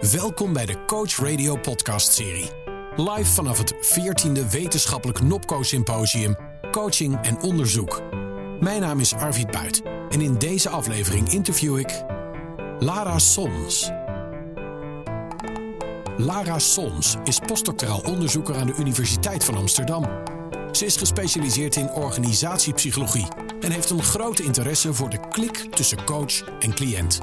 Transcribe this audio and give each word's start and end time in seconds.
Welkom 0.00 0.52
bij 0.52 0.66
de 0.66 0.84
Coach 0.84 1.16
Radio 1.16 1.56
podcast 1.56 2.12
serie. 2.12 2.50
Live 2.96 3.32
vanaf 3.32 3.58
het 3.58 3.74
14e 3.74 4.50
wetenschappelijk 4.50 5.22
Nopco 5.22 5.62
Symposium 5.62 6.36
Coaching 6.70 7.18
en 7.22 7.40
Onderzoek. 7.40 8.02
Mijn 8.60 8.80
naam 8.80 9.00
is 9.00 9.14
Arvid 9.14 9.50
Buit 9.50 9.82
en 10.08 10.20
in 10.20 10.34
deze 10.34 10.68
aflevering 10.68 11.32
interview 11.32 11.78
ik 11.78 12.04
Lara 12.78 13.18
Sons. 13.18 13.90
Lara 16.16 16.58
Sons 16.58 17.16
is 17.24 17.38
postdoctoraal 17.46 18.00
onderzoeker 18.00 18.56
aan 18.56 18.66
de 18.66 18.74
Universiteit 18.78 19.44
van 19.44 19.56
Amsterdam. 19.56 20.04
Ze 20.72 20.84
is 20.84 20.96
gespecialiseerd 20.96 21.76
in 21.76 21.90
organisatiepsychologie 21.90 23.28
en 23.60 23.70
heeft 23.70 23.90
een 23.90 24.02
grote 24.02 24.42
interesse 24.42 24.94
voor 24.94 25.10
de 25.10 25.20
klik 25.28 25.66
tussen 25.70 26.04
coach 26.04 26.42
en 26.60 26.74
cliënt. 26.74 27.20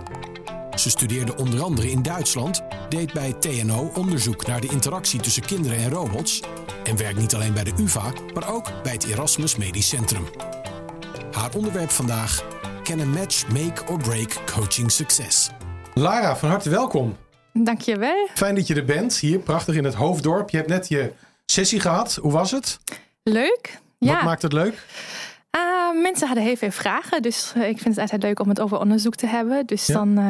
Ze 0.76 0.90
studeerde 0.90 1.36
onder 1.36 1.62
andere 1.62 1.92
in 1.92 2.02
Duitsland, 2.02 2.62
deed 2.90 3.14
bij 3.14 3.34
TNO 3.34 3.92
onderzoek 3.96 4.48
naar 4.48 4.62
de 4.62 4.68
interactie 4.68 5.20
tussen 5.20 5.46
kinderen 5.46 5.78
en 5.78 5.90
robots 5.90 6.42
en 6.84 6.98
werkt 6.98 7.20
niet 7.20 7.36
alleen 7.36 7.54
bij 7.54 7.64
de 7.64 7.74
UVA, 7.80 8.14
maar 8.34 8.54
ook 8.54 8.84
bij 8.84 8.94
het 8.94 9.04
Erasmus 9.04 9.56
Medisch 9.56 9.88
Centrum. 9.88 10.24
Haar 11.32 11.56
onderwerp 11.56 11.90
vandaag: 11.90 12.44
Can 12.84 13.00
a 13.00 13.06
match 13.06 13.48
make 13.48 13.92
or 13.92 13.98
break 13.98 14.42
coaching 14.46 14.92
success? 14.92 15.50
Lara, 15.94 16.36
van 16.36 16.50
harte 16.50 16.70
welkom. 16.70 17.18
Dankjewel. 17.54 18.28
Fijn 18.34 18.56
dat 18.56 18.68
je 18.68 18.76
er 18.76 18.86
bent, 18.86 19.18
hier 19.18 19.40
prachtig 19.40 19.76
in 19.76 19.84
het 19.84 19.94
Hoofddorp. 19.94 20.50
Je 20.50 20.58
hebt 20.58 20.70
net 20.70 20.88
je 20.88 21.14
sessie 21.46 21.80
gehad. 21.80 22.18
Hoe 22.22 22.32
was 22.32 22.52
het? 22.52 22.80
Leuk. 23.24 23.80
Wat 24.00 24.10
ja. 24.10 24.24
maakt 24.24 24.42
het 24.42 24.54
leuk? 24.54 24.86
Mensen 26.02 26.28
hadden 26.28 26.46
heel 26.46 26.56
veel 26.56 26.72
vragen, 26.72 27.22
dus 27.22 27.54
uh, 27.58 27.68
ik 27.68 27.78
vind 27.80 27.96
het 27.96 28.00
altijd 28.00 28.24
leuk 28.24 28.40
om 28.40 28.50
het 28.50 28.60
over 28.60 28.80
onderzoek 28.80 29.16
te 29.16 29.28
hebben. 29.28 29.66
Dus 29.66 29.86
Ja. 29.86 29.94
dan 29.94 30.10
uh, 30.10 30.24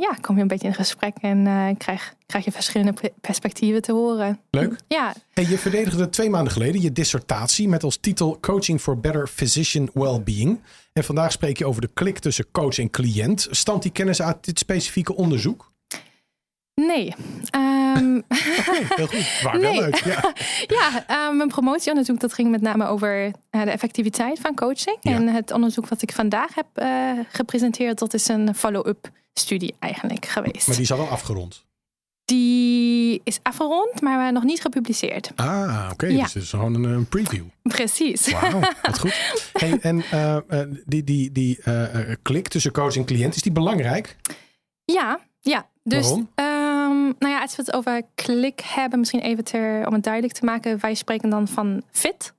ja, 0.00 0.16
kom 0.20 0.36
je 0.36 0.42
een 0.42 0.48
beetje 0.48 0.66
in 0.68 0.74
gesprek 0.74 1.16
en 1.20 1.46
eh, 1.46 1.68
krijg, 1.78 2.14
krijg 2.26 2.44
je 2.44 2.52
verschillende 2.52 2.92
pe- 2.92 3.12
perspectieven 3.20 3.82
te 3.82 3.92
horen. 3.92 4.40
Leuk. 4.50 4.76
Ja, 4.88 5.14
Hey, 5.32 5.46
je 5.48 5.58
verdedigde 5.58 6.10
twee 6.10 6.30
maanden 6.30 6.52
geleden 6.52 6.80
je 6.80 6.92
dissertatie 6.92 7.68
met 7.68 7.82
als 7.82 7.96
titel 7.96 8.38
Coaching 8.40 8.80
for 8.80 8.98
Better 9.00 9.26
Physician 9.26 9.90
Wellbeing. 9.94 10.60
En 10.92 11.04
vandaag 11.04 11.32
spreek 11.32 11.58
je 11.58 11.66
over 11.66 11.80
de 11.80 11.90
klik 11.94 12.18
tussen 12.18 12.46
coach 12.52 12.78
en 12.78 12.90
cliënt. 12.90 13.46
Stamt 13.50 13.82
die 13.82 13.92
kennis 13.92 14.22
uit 14.22 14.44
dit 14.44 14.58
specifieke 14.58 15.16
onderzoek? 15.16 15.72
Nee. 16.80 17.14
Ehm, 17.50 18.20
Heel 18.96 19.06
goed. 19.06 19.40
Waar 19.42 19.60
wel 19.60 19.72
Nee. 19.72 19.82
uit. 19.82 19.98
Ja. 19.98 20.32
ja, 20.78 21.04
eh, 21.06 21.36
mijn 21.36 21.48
promotieonderzoek 21.48 22.20
dat 22.20 22.32
ging 22.32 22.50
met 22.50 22.60
name 22.60 22.86
over 22.86 23.32
eh, 23.50 23.62
de 23.62 23.70
effectiviteit 23.70 24.38
van 24.40 24.54
coaching. 24.54 24.96
Ja. 25.00 25.12
En 25.12 25.28
het 25.28 25.50
onderzoek 25.52 25.88
wat 25.88 26.02
ik 26.02 26.12
vandaag 26.12 26.54
heb 26.54 26.66
eh, 26.74 27.10
gepresenteerd, 27.32 27.98
dat 27.98 28.14
is 28.14 28.28
een 28.28 28.54
follow-up 28.54 29.10
studie 29.32 29.74
eigenlijk 29.78 30.26
geweest. 30.26 30.66
Maar 30.66 30.76
die 30.76 30.84
is 30.84 30.92
al 30.92 30.98
wel 30.98 31.08
afgerond. 31.08 31.64
Die 32.24 33.20
is 33.24 33.38
afgerond, 33.42 34.00
maar 34.00 34.32
nog 34.32 34.42
niet 34.42 34.60
gepubliceerd. 34.60 35.30
Ah, 35.36 35.88
oké. 35.92 36.06
Ja. 36.06 36.22
Dus 36.22 36.34
het 36.34 36.42
is 36.42 36.50
gewoon 36.50 36.74
een, 36.74 36.84
een 36.84 37.06
preview. 37.08 37.44
Precies. 37.62 38.30
Wauw, 38.30 38.60
wat 38.82 38.98
goed. 38.98 39.14
Hey, 39.52 39.78
en 39.80 40.02
eh, 40.10 40.36
die, 40.86 41.04
die, 41.04 41.32
die 41.32 41.58
klik 42.22 42.48
tussen 42.48 42.72
coach 42.72 42.96
en 42.96 43.04
cliënt, 43.04 43.34
is 43.34 43.42
die 43.42 43.52
belangrijk? 43.52 44.16
Ja, 44.84 45.20
ja. 45.40 45.68
Dus, 45.82 46.02
Waarom? 46.02 46.30
Nou 47.18 47.32
ja, 47.32 47.40
als 47.40 47.56
we 47.56 47.62
het 47.66 47.74
over 47.74 48.02
klik 48.14 48.60
hebben, 48.64 48.98
misschien 48.98 49.20
even 49.20 49.44
ter, 49.44 49.86
om 49.86 49.92
het 49.94 50.02
duidelijk 50.02 50.34
te 50.34 50.44
maken. 50.44 50.78
Wij 50.80 50.94
spreken 50.94 51.30
dan 51.30 51.48
van 51.48 51.82
fit. 51.90 52.34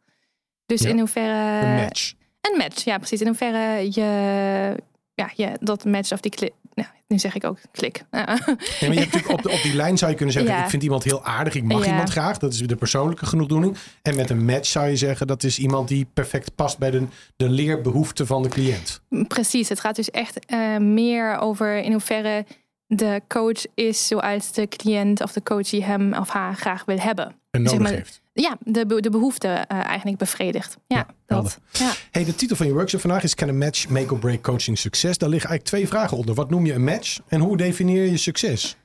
Dus 0.65 0.81
Ja, 0.81 0.89
in 0.89 0.99
hoeverre... 0.99 1.65
Een 1.65 1.75
match. 1.75 2.13
Een 2.41 2.57
match, 2.57 2.83
ja 2.83 2.97
precies. 2.97 3.21
In 3.21 3.27
hoeverre 3.27 3.83
je, 3.91 4.75
ja, 5.13 5.31
je 5.35 5.51
dat 5.59 5.85
match 5.85 6.11
of 6.11 6.19
die 6.19 6.31
klik... 6.31 6.51
Nou, 6.73 6.89
nu 7.07 7.19
zeg 7.19 7.35
ik 7.35 7.43
ook 7.45 7.57
klik. 7.71 8.03
Nee, 8.09 8.25
maar 8.25 8.35
je 8.79 8.99
hebt 8.99 9.13
natuurlijk 9.13 9.29
op, 9.29 9.41
de, 9.41 9.49
op 9.49 9.61
die 9.61 9.75
lijn 9.75 9.97
zou 9.97 10.11
je 10.11 10.17
kunnen 10.17 10.35
zeggen: 10.35 10.53
Ja. 10.53 10.63
ik 10.63 10.69
vind 10.69 10.83
iemand 10.83 11.03
heel 11.03 11.23
aardig, 11.23 11.55
ik 11.55 11.63
mag 11.63 11.85
Ja. 11.85 11.91
iemand 11.91 12.09
graag. 12.09 12.37
Dat 12.37 12.53
is 12.53 12.59
de 12.59 12.75
persoonlijke 12.75 13.25
genoegdoening. 13.25 13.77
En 14.01 14.15
met 14.15 14.29
een 14.29 14.45
match 14.45 14.67
zou 14.69 14.87
je 14.87 14.95
zeggen: 14.95 15.27
dat 15.27 15.43
is 15.43 15.59
iemand 15.59 15.87
die 15.87 16.07
perfect 16.13 16.55
past 16.55 16.77
bij 16.77 16.91
de, 16.91 17.07
de 17.35 17.49
leerbehoeften 17.49 18.27
van 18.27 18.43
de 18.43 18.49
cliënt. 18.49 19.01
Precies, 19.27 19.69
het 19.69 19.79
gaat 19.79 19.95
dus 19.95 20.11
echt 20.11 20.45
eh, 20.45 20.77
meer 20.77 21.37
over 21.37 21.77
in 21.77 21.91
hoeverre 21.91 22.45
de 22.87 23.21
coach 23.27 23.65
is 23.73 24.07
zoals 24.07 24.51
de 24.51 24.67
cliënt 24.67 25.21
of 25.21 25.31
de 25.31 25.43
coach 25.43 25.69
die 25.69 25.83
hem 25.83 26.13
of 26.13 26.29
haar 26.29 26.55
graag 26.55 26.85
wil 26.85 26.99
hebben. 26.99 27.25
En 27.25 27.61
Zeg 27.61 27.71
nodig 27.71 27.79
maar- 27.79 27.91
heeft. 27.91 28.21
Ja, 28.33 28.57
de, 28.59 29.01
de 29.01 29.09
behoefte 29.09 29.47
eh, 29.47 29.77
eigenlijk 29.85 30.17
bevredigt. 30.17 30.77
Ja, 30.87 31.05
dat. 31.25 31.59
Ja. 31.71 31.91
Hey, 32.11 32.25
de 32.25 32.35
titel 32.35 32.55
van 32.55 32.67
je 32.67 32.73
workshop 32.73 33.01
vandaag 33.01 33.23
is: 33.23 33.35
Can 33.35 33.49
a 33.49 33.53
match 33.53 33.89
make 33.89 34.13
or 34.13 34.19
break 34.19 34.41
coaching 34.41 34.77
succes? 34.77 35.17
Daar 35.17 35.29
liggen 35.29 35.49
eigenlijk 35.49 35.63
twee 35.63 35.87
vragen 35.99 36.17
onder. 36.17 36.35
Wat 36.35 36.49
noem 36.49 36.65
je 36.65 36.73
een 36.73 36.83
match 36.83 37.19
en 37.27 37.39
hoe 37.39 37.57
definieer 37.57 38.05
je 38.05 38.17
succes? 38.17 38.77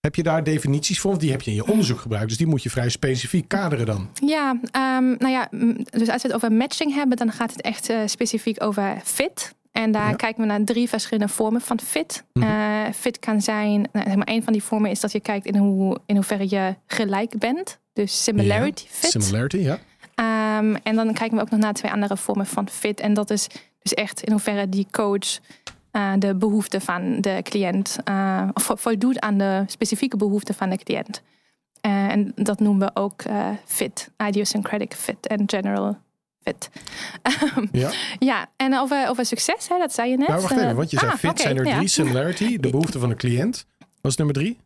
Heb 0.00 0.14
je 0.14 0.22
daar 0.22 0.44
definities 0.44 1.00
voor? 1.00 1.10
Want 1.10 1.22
die 1.22 1.30
heb 1.30 1.40
je 1.42 1.50
in 1.50 1.56
je 1.56 1.66
onderzoek 1.66 2.00
gebruikt, 2.00 2.28
dus 2.28 2.36
die 2.36 2.46
moet 2.46 2.62
je 2.62 2.70
vrij 2.70 2.88
specifiek 2.88 3.48
kaderen 3.48 3.86
dan. 3.86 4.08
Ja, 4.14 4.60
ehm, 4.70 5.04
nou 5.08 5.28
ja, 5.28 5.48
dus 5.90 6.08
als 6.08 6.22
we 6.22 6.28
het 6.28 6.32
over 6.32 6.52
matching 6.52 6.94
hebben, 6.94 7.16
dan 7.16 7.32
gaat 7.32 7.50
het 7.50 7.60
echt 7.60 7.88
eh, 7.88 8.00
specifiek 8.06 8.62
over 8.62 9.00
fit. 9.04 9.54
En 9.78 9.90
daar 9.92 10.08
Ja. 10.08 10.14
kijken 10.16 10.40
we 10.40 10.46
naar 10.46 10.64
drie 10.64 10.88
verschillende 10.88 11.32
vormen 11.32 11.60
van 11.60 11.80
fit. 11.80 12.24
Mhm. 12.32 12.46
Eh, 12.46 12.92
fit 12.94 13.18
kan 13.18 13.40
zijn, 13.40 13.88
nou, 13.92 14.06
zeg 14.06 14.16
maar, 14.16 14.28
een 14.28 14.42
van 14.42 14.52
die 14.52 14.62
vormen 14.62 14.90
is 14.90 15.00
dat 15.00 15.12
je 15.12 15.20
kijkt 15.20 15.46
in, 15.46 15.56
hoe, 15.56 15.98
in 16.06 16.14
hoeverre 16.14 16.46
je 16.48 16.74
gelijk 16.86 17.38
bent. 17.38 17.78
Dus 17.92 18.24
similarity 18.24 18.86
fit. 18.88 19.10
Similarity, 19.10 19.56
ja. 19.56 19.78
Ehm, 20.14 20.74
en 20.82 20.96
dan 20.96 21.12
kijken 21.12 21.36
we 21.36 21.42
ook 21.42 21.50
nog 21.50 21.60
naar 21.60 21.72
twee 21.72 21.92
andere 21.92 22.16
vormen 22.16 22.46
van 22.46 22.68
fit. 22.68 23.00
En 23.00 23.14
dat 23.14 23.30
is 23.30 23.46
dus 23.82 23.94
echt 23.94 24.22
in 24.22 24.32
hoeverre 24.32 24.68
die 24.68 24.86
coach 24.90 25.38
eh, 25.90 26.12
de 26.18 26.34
behoeften 26.34 26.80
van 26.80 27.20
de 27.20 27.40
cliënt 27.42 27.96
eh, 28.04 28.48
voldoet 28.54 29.20
aan 29.20 29.38
de 29.38 29.64
specifieke 29.66 30.16
behoeften 30.16 30.54
van 30.54 30.70
de 30.70 30.78
cliënt. 30.78 31.22
En 31.80 32.32
dat 32.34 32.60
noemen 32.60 32.86
we 32.86 33.00
ook 33.00 33.22
fit, 33.64 34.10
idiosyncratic 34.26 34.94
fit 34.94 35.26
en 35.26 35.42
general 35.46 35.98
fit. 36.48 36.70
ja. 37.82 37.90
ja, 38.18 38.50
en 38.56 38.78
over, 38.78 39.08
over 39.08 39.24
succes, 39.26 39.68
hè, 39.68 39.78
dat 39.78 39.92
zei 39.94 40.10
je 40.10 40.16
net. 40.16 40.28
Nou, 40.28 40.40
wacht 40.40 40.52
even, 40.52 40.68
Eh, 40.68 40.74
want 40.74 40.90
je 40.90 40.98
zei 40.98 41.10
ah, 41.10 41.16
fit 41.18 41.30
oké, 41.30 41.40
zijn 41.42 41.56
er 41.56 41.66
ja. 41.66 41.76
drie. 41.76 41.88
Similarity, 41.88 42.56
de 42.58 42.70
behoefte 42.76 42.98
van 42.98 43.08
de 43.08 43.14
cliënt. 43.16 43.66
Was 44.00 44.16
nummer 44.16 44.34
drie? 44.34 44.58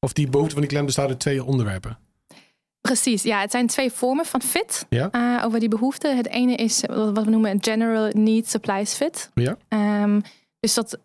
Of 0.00 0.12
die 0.12 0.28
behoefte 0.28 0.52
van 0.52 0.60
die 0.60 0.70
cliënt 0.70 0.86
bestaat 0.86 1.08
uit 1.08 1.20
twee 1.20 1.44
onderwerpen? 1.44 1.98
Precies, 2.80 3.22
ja, 3.22 3.40
het 3.40 3.50
zijn 3.50 3.66
twee 3.66 3.90
vormen 3.92 4.26
van 4.26 4.42
fit 4.42 4.86
Ja. 4.88 5.10
eh, 5.10 5.44
over 5.44 5.60
die 5.60 5.68
behoeften. 5.68 6.16
Het 6.16 6.28
ene 6.28 6.54
is 6.54 6.82
wat 6.86 7.24
we 7.24 7.30
noemen 7.30 7.50
een 7.50 7.62
general 7.62 8.10
need 8.14 8.48
supplies 8.48 8.92
fit. 8.94 9.30
Ja. 9.34 9.56
Ehm, 9.68 10.20
dus 10.60 10.74
dat 10.74 10.98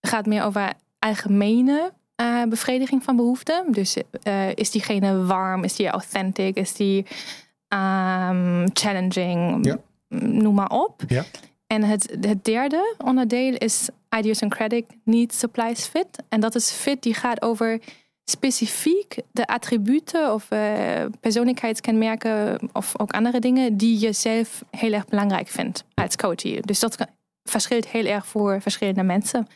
gaat 0.00 0.26
meer 0.26 0.44
over 0.44 0.72
algemene 0.98 1.92
eh, 2.14 2.42
bevrediging 2.42 3.02
van 3.04 3.16
behoeften. 3.16 3.72
Dus 3.72 3.96
is 4.54 4.70
diegene 4.70 5.24
warm, 5.24 5.64
is 5.64 5.76
die 5.76 5.88
authentic, 5.88 6.56
is 6.56 6.72
die 6.74 7.06
ehm, 7.78 8.66
challenging, 8.72 9.66
Ja. 9.66 9.76
noem 10.18 10.54
maar 10.54 10.70
op. 10.70 11.02
Ja. 11.08 11.24
En 11.66 11.82
het, 11.84 12.16
het 12.20 12.44
derde 12.44 12.94
onderdeel 13.04 13.54
is 13.54 13.88
idiosyncratic 14.18 14.84
need 15.04 15.34
supplies 15.34 15.86
fit. 15.86 16.06
En 16.28 16.40
dat 16.40 16.54
is 16.54 16.70
fit 16.70 17.02
die 17.02 17.14
gaat 17.14 17.42
over 17.42 17.80
specifiek 18.30 19.16
de 19.32 19.46
attributen 19.46 20.32
of 20.32 20.50
eh, 20.50 21.04
persoonlijkheidskenmerken 21.20 22.58
of 22.72 23.00
ook 23.00 23.10
andere 23.10 23.40
dingen 23.40 23.76
die 23.76 23.98
je 24.00 24.12
zelf 24.12 24.64
heel 24.70 24.92
erg 24.92 25.04
belangrijk 25.06 25.48
vindt 25.48 25.84
als 25.94 26.16
coachie. 26.16 26.60
Dus 26.66 26.80
dat 26.80 26.96
kan- 26.96 27.06
verschilt 27.44 27.88
heel 27.88 28.04
erg 28.06 28.26
voor 28.26 28.60
verschillende 28.62 29.02
mensen. 29.02 29.46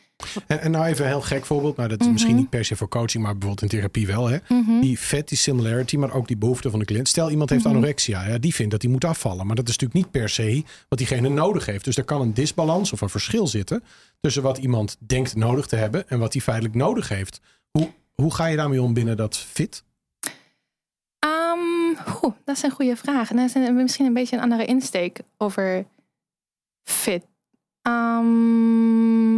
En, 0.47 0.61
en 0.61 0.71
nou 0.71 0.85
even 0.87 1.05
een 1.05 1.11
heel 1.11 1.21
gek 1.21 1.45
voorbeeld. 1.47 1.77
Nou, 1.77 1.89
dat 1.89 2.01
is 2.01 2.09
misschien 2.09 2.33
Mhm. 2.33 2.41
niet 2.41 2.51
per 2.51 2.65
se 2.65 2.77
voor 2.77 2.89
coaching, 2.89 3.23
maar 3.25 3.33
bijvoorbeeld 3.33 3.63
in 3.73 3.79
therapie 3.79 4.07
wel. 4.07 4.27
Hè? 4.29 4.39
Die 4.81 4.97
fit, 4.99 5.29
die 5.29 5.39
similarity, 5.39 5.97
maar 5.97 6.13
ook 6.13 6.27
die 6.27 6.37
behoefte 6.37 6.71
van 6.71 6.79
de 6.79 6.85
cliënt. 6.85 7.09
Stel, 7.09 7.31
iemand 7.31 7.51
heeft 7.51 7.65
Mhm. 7.65 7.73
anorexia. 7.75 8.27
Ja, 8.29 8.39
die 8.39 8.55
vindt 8.55 8.71
dat 8.73 8.83
hij 8.83 8.91
moet 8.91 9.05
afvallen. 9.05 9.47
Maar 9.47 9.57
dat 9.57 9.69
is 9.69 9.77
natuurlijk 9.77 10.01
niet 10.05 10.11
per 10.11 10.29
se 10.29 10.65
wat 10.89 10.99
diegene 10.99 11.29
nodig 11.29 11.67
heeft. 11.67 11.85
Dus 11.85 11.97
er 11.97 12.05
kan 12.05 12.21
een 12.21 12.35
disbalans 12.35 12.93
of 12.93 13.01
een 13.01 13.09
verschil 13.09 13.47
zitten 13.47 13.83
tussen 14.21 14.43
wat 14.43 14.59
iemand 14.59 14.97
denkt 15.01 15.37
nodig 15.37 15.67
te 15.67 15.77
hebben 15.77 16.09
en 16.09 16.19
wat 16.19 16.33
hij 16.33 16.43
feitelijk 16.43 16.75
nodig 16.75 17.09
heeft. 17.09 17.41
Hoe, 17.71 17.91
hoe 18.15 18.35
ga 18.35 18.47
je 18.47 18.57
daarmee 18.57 18.83
om 18.83 18.95
binnen 18.95 19.17
dat 19.17 19.37
fit? 19.37 19.85
Oeh, 22.23 22.35
dat 22.45 22.57
is 22.57 22.63
een 22.63 22.71
goede 22.71 22.97
vraag. 22.97 23.31
En 23.31 23.37
dat 23.37 23.45
is 23.49 23.55
een- 23.55 23.75
misschien 23.75 24.07
een 24.07 24.15
beetje 24.15 24.37
een 24.37 24.43
andere 24.43 24.65
insteek 24.65 25.21
over 25.37 25.85
fit. 26.89 27.25
Ehm, 27.89 29.33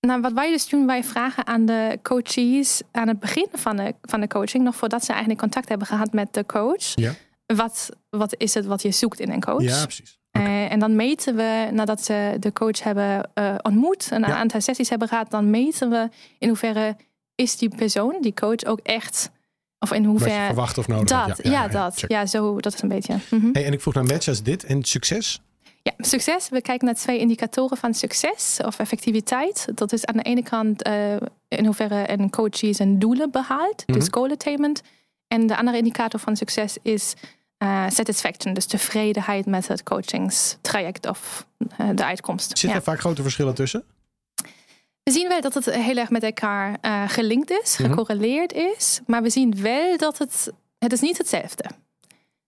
nou, 0.00 0.20
wat 0.20 0.32
wij 0.32 0.50
dus 0.50 0.68
doen, 0.68 0.86
wij 0.86 1.04
vragen 1.04 1.46
aan 1.46 1.66
de 1.66 1.98
coaches 2.02 2.82
aan 2.92 3.08
het 3.08 3.20
begin 3.20 3.46
van 3.52 3.76
de, 3.76 3.94
van 4.02 4.20
de 4.20 4.28
coaching, 4.28 4.64
nog 4.64 4.76
voordat 4.76 5.02
ze 5.04 5.10
eigenlijk 5.10 5.40
contact 5.40 5.68
hebben 5.68 5.86
gehad 5.86 6.12
met 6.12 6.34
de 6.34 6.46
coach. 6.46 6.94
Ja. 6.94 7.12
Wat, 7.46 7.88
wat 8.10 8.34
is 8.38 8.54
het 8.54 8.66
wat 8.66 8.82
je 8.82 8.90
zoekt 8.90 9.20
in 9.20 9.30
een 9.30 9.40
coach? 9.40 9.62
Ja, 9.62 9.82
precies. 9.82 10.20
Eh, 10.30 10.72
en 10.72 10.78
dan 10.78 10.96
meten 10.96 11.36
we, 11.36 11.68
nadat 11.72 12.04
ze 12.04 12.36
de 12.40 12.52
coach 12.52 12.82
hebben 12.82 13.30
eh, 13.34 13.54
ontmoet, 13.62 14.08
een 14.10 14.20
Ja. 14.20 14.36
aantal 14.36 14.60
sessies 14.60 14.88
hebben 14.88 15.08
gehad, 15.08 15.30
dan 15.30 15.50
meten 15.50 15.90
we 15.90 16.08
in 16.38 16.48
hoeverre 16.48 16.96
is 17.34 17.56
die 17.56 17.68
persoon, 17.76 18.16
die 18.20 18.34
coach, 18.34 18.64
ook 18.64 18.80
echt, 18.82 19.30
of 19.78 19.92
in 19.92 20.04
hoeverre 20.04 20.46
verwacht 20.46 20.78
of 20.78 20.88
nodig 20.88 21.08
dat, 21.08 21.40
ja, 21.42 21.68
dat. 21.68 21.94
check. 21.98 22.10
Ja, 22.10 22.26
zo, 22.26 22.60
dat 22.60 22.74
is 22.74 22.82
een 22.82 22.88
beetje. 22.88 23.16
mhm. 23.30 23.48
Hey, 23.52 23.64
en 23.64 23.72
ik 23.72 23.80
vroeg 23.80 23.94
naar 23.94 24.04
match 24.04 24.28
als 24.28 24.42
dit 24.42 24.64
en 24.64 24.82
succes. 24.84 25.40
Ja, 25.82 25.92
succes. 25.96 26.48
We 26.48 26.60
kijken 26.60 26.86
naar 26.86 26.94
twee 26.94 27.18
indicatoren 27.18 27.76
van 27.76 27.94
succes 27.94 28.60
of 28.64 28.78
effectiviteit. 28.78 29.68
Dat 29.74 29.92
is 29.92 30.04
aan 30.04 30.16
de 30.16 30.22
ene 30.22 30.42
kant 30.42 30.86
uh, 30.86 31.16
in 31.48 31.64
hoeverre 31.64 32.10
een 32.10 32.30
coach 32.30 32.58
zijn 32.70 32.98
doelen 32.98 33.30
behaalt, 33.30 33.82
dus 33.86 34.08
goal 34.10 34.30
attainment. 34.30 34.82
En 35.28 35.46
de 35.46 35.56
andere 35.56 35.76
indicator 35.76 36.20
van 36.20 36.36
succes 36.36 36.76
is 36.82 37.14
uh, 37.62 37.88
satisfaction, 37.88 38.54
dus 38.54 38.66
tevredenheid 38.66 39.46
met 39.46 39.68
het 39.68 39.82
coachingstraject 39.82 41.08
of 41.08 41.46
uh, 41.58 41.88
de 41.94 42.04
uitkomst. 42.04 42.46
Zitten 42.48 42.68
ja. 42.68 42.74
er 42.74 42.82
vaak 42.82 43.00
grote 43.00 43.22
verschillen 43.22 43.54
tussen? 43.54 43.84
We 45.02 45.12
zien 45.12 45.28
wel 45.28 45.40
dat 45.40 45.54
het 45.54 45.64
heel 45.64 45.96
erg 45.96 46.10
met 46.10 46.22
elkaar 46.22 46.78
uh, 46.82 47.08
gelinkt 47.08 47.50
is, 47.50 47.78
mm 47.78 47.86
gecorreleerd 47.86 48.52
is. 48.52 49.00
Maar 49.06 49.22
we 49.22 49.30
zien 49.30 49.62
wel 49.62 49.96
dat 49.96 50.18
het, 50.18 50.52
het 50.78 50.92
is 50.92 51.00
niet 51.00 51.18
hetzelfde. 51.18 51.64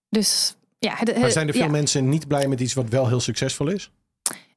Dus 0.09 0.55
ja. 0.85 1.19
Maar 1.19 1.31
zijn 1.31 1.47
er 1.47 1.53
veel 1.53 1.63
ja. 1.63 1.69
mensen 1.69 2.09
niet 2.09 2.27
blij 2.27 2.47
met 2.47 2.59
iets 2.59 2.73
wat 2.73 2.89
wel 2.89 3.07
heel 3.07 3.19
succesvol 3.19 3.67
is? 3.67 3.91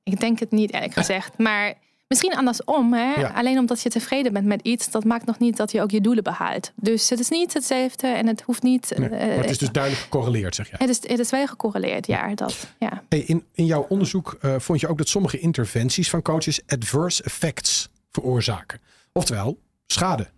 Ik 0.03 0.21
denk 0.21 0.39
het 0.39 0.51
niet, 0.51 0.73
eerlijk 0.73 0.93
gezegd. 0.93 1.39
Maar 1.39 1.75
Misschien 2.09 2.37
andersom. 2.37 2.93
Hè? 2.93 3.33
Alleen 3.35 3.59
omdat 3.59 3.83
je 3.83 3.89
tevreden 3.89 4.33
bent 4.33 4.47
met 4.47 4.61
iets, 4.63 4.91
dat 4.91 5.05
maakt 5.05 5.27
nog 5.27 5.39
niet 5.39 5.57
dat 5.57 5.73
je 5.73 5.83
ook 5.83 5.91
je 5.91 6.01
doelen 6.01 6.25
behaalt. 6.25 6.73
Dus 6.77 7.11
het 7.11 7.21
is 7.21 7.29
niet 7.29 7.53
hetzelfde 7.55 8.07
en 8.07 8.27
het 8.27 8.43
hoeft 8.43 8.63
niet. 8.63 8.93
Nee, 8.97 9.09
maar 9.09 9.21
het 9.21 9.51
is 9.51 9.59
dus 9.59 9.73
duidelijk 9.73 10.03
gecorreleerd, 10.03 10.55
zeg 10.55 10.71
je. 10.71 10.77
Het 10.79 10.89
is, 10.89 10.97
het 11.03 11.19
is 11.19 11.31
wel 11.31 11.47
gecorreleerd, 11.47 12.07
ja. 12.07 12.35
Dat, 12.35 12.75
ja. 12.79 13.03
Hey, 13.09 13.19
in, 13.19 13.45
in 13.53 13.67
jouw 13.67 13.87
onderzoek 13.89 14.39
uh, 14.43 14.55
vond 14.59 14.81
je 14.81 14.89
ook 14.89 14.99
dat 14.99 15.09
sommige 15.09 15.39
interventies 15.39 16.11
van 16.11 16.23
coaches 16.23 16.61
adverse 16.67 17.23
effects 17.23 17.89
veroorzaken. 18.11 18.81
Oftewel, 19.13 19.59
schade. 19.87 20.29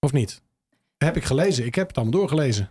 Of 0.00 0.12
niet? 0.12 0.40
Heb 0.96 1.16
ik 1.16 1.24
gelezen. 1.24 1.66
Ik 1.66 1.74
heb 1.74 1.88
het 1.88 1.96
allemaal 1.96 2.20
doorgelezen. 2.20 2.70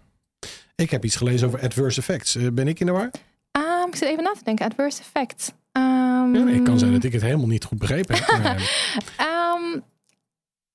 Ik 0.80 0.92
heb 0.92 1.06
iets 1.06 1.16
gelezen 1.16 1.48
over 1.48 1.62
adverse 1.62 2.00
effects. 2.00 2.36
Uh, 2.36 2.48
ben 2.52 2.68
ik 2.68 2.80
in 2.80 2.86
de 2.86 2.92
war? 2.92 3.12
Um, 3.52 3.88
ik 3.88 3.96
zit 3.96 4.10
even 4.10 4.24
na 4.24 4.32
te 4.32 4.44
denken. 4.44 4.66
Adverse 4.66 5.02
effects. 5.02 5.52
Um, 5.72 6.36
ja, 6.36 6.44
nee, 6.44 6.62
kan 6.62 6.80
zijn 6.80 6.92
dat 6.92 7.04
ik 7.04 7.12
het 7.12 7.22
helemaal 7.22 7.48
niet 7.48 7.64
goed 7.64 7.80
begrepen 7.80 8.16
heb. 8.16 8.60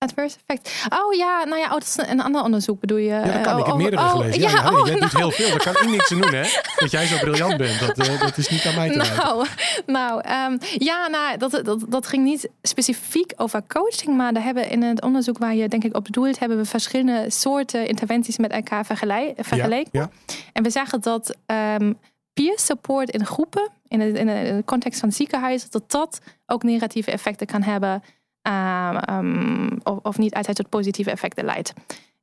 adverse 0.04 0.36
effect. 0.46 0.86
Oh 0.88 1.14
ja, 1.14 1.44
nou 1.44 1.60
ja, 1.60 1.64
oh, 1.64 1.72
dat 1.72 1.82
is 1.82 1.96
een 1.96 2.20
ander 2.20 2.42
onderzoek 2.42 2.80
bedoel 2.80 2.98
je? 2.98 3.08
Ja, 3.08 3.22
dat 3.22 3.40
kan. 3.40 3.58
ik 3.58 3.64
heb 3.64 3.74
oh, 3.74 3.80
meerdere 3.80 4.02
oh, 4.02 4.10
gelezen. 4.10 4.40
Ja, 4.40 4.50
ja, 4.50 4.70
oh, 4.70 4.86
jij 4.86 5.00
doet 5.00 5.16
heel 5.16 5.30
veel. 5.30 5.48
Daar 5.48 5.72
kan 5.72 5.72
ik 5.82 5.88
niks 5.88 6.12
aan 6.12 6.20
doen, 6.20 6.34
hè? 6.34 6.42
Dat 6.76 6.90
jij 6.90 7.06
zo 7.06 7.16
briljant 7.18 7.56
bent. 7.56 7.80
Dat, 7.80 8.08
uh, 8.08 8.20
dat 8.20 8.36
is 8.36 8.48
niet 8.48 8.64
aan 8.66 8.74
mij 8.74 8.90
te 8.90 8.96
Nou, 8.96 9.46
nou 9.86 10.22
um, 10.52 10.58
ja, 10.78 11.06
nou, 11.08 11.36
dat, 11.38 11.60
dat, 11.64 11.84
dat 11.88 12.06
ging 12.06 12.24
niet 12.24 12.48
specifiek 12.62 13.32
over 13.36 13.62
coaching. 13.66 14.16
Maar 14.16 14.32
daar 14.32 14.42
hebben 14.42 14.70
in 14.70 14.82
het 14.82 15.02
onderzoek 15.02 15.38
waar 15.38 15.54
je 15.54 15.68
denk 15.68 15.84
ik 15.84 15.96
op 15.96 16.04
bedoelt... 16.04 16.38
hebben 16.38 16.58
we 16.58 16.64
verschillende 16.64 17.30
soorten 17.30 17.86
interventies 17.86 18.38
met 18.38 18.50
elkaar 18.50 18.86
vergeleken. 18.86 19.88
Ja, 19.90 20.10
en 20.52 20.62
we 20.62 20.70
zagen 20.70 21.00
dat... 21.00 21.36
Um, 21.46 21.98
peer 22.34 22.58
support 22.58 23.10
in 23.10 23.26
groepen, 23.26 23.70
in 23.88 23.98
de, 23.98 24.18
in 24.18 24.26
de 24.26 24.62
context 24.64 25.00
van 25.00 25.12
ziekenhuizen, 25.12 25.70
dat 25.70 25.90
dat 25.90 26.20
ook 26.46 26.62
negatieve 26.62 27.10
effecten 27.10 27.46
kan 27.46 27.62
hebben. 27.62 28.02
Um, 28.48 29.78
of, 29.82 29.98
of, 30.02 30.18
niet 30.18 30.34
altijd 30.34 30.56
tot 30.56 30.68
positieve 30.68 31.10
effecten 31.10 31.44
leidt. 31.44 31.72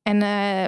En 0.03 0.21
uh, 0.21 0.67